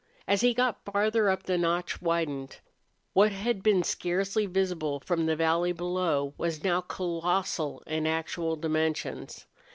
[0.27, 2.57] As he got farther up the notch widened.
[3.13, 9.45] What had been scarcely visible from the valley below was now colossal in actual dimensions.